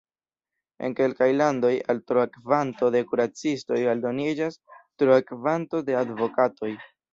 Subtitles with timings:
[0.87, 4.59] En kelkaj landoj, al troa kvanto de kuracistoj aldoniĝas
[5.03, 6.75] troa kvanto de advokatoj.